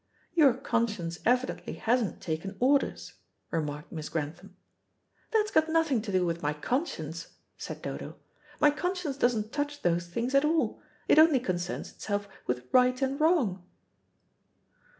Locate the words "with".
6.25-6.41, 12.47-12.65